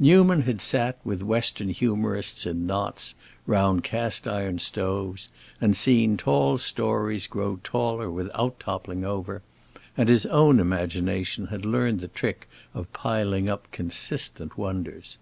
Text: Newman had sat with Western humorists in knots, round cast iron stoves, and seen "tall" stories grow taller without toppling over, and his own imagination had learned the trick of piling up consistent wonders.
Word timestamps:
Newman 0.00 0.40
had 0.40 0.62
sat 0.62 0.98
with 1.04 1.20
Western 1.20 1.68
humorists 1.68 2.46
in 2.46 2.66
knots, 2.66 3.14
round 3.46 3.84
cast 3.84 4.26
iron 4.26 4.58
stoves, 4.58 5.28
and 5.60 5.76
seen 5.76 6.16
"tall" 6.16 6.56
stories 6.56 7.26
grow 7.26 7.60
taller 7.62 8.10
without 8.10 8.58
toppling 8.58 9.04
over, 9.04 9.42
and 9.94 10.08
his 10.08 10.24
own 10.24 10.58
imagination 10.58 11.48
had 11.48 11.66
learned 11.66 12.00
the 12.00 12.08
trick 12.08 12.48
of 12.72 12.90
piling 12.94 13.46
up 13.50 13.70
consistent 13.72 14.56
wonders. 14.56 15.18